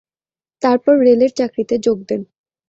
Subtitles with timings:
[0.61, 2.21] তারপরে রেলের চাকরিতে যোগ দেন।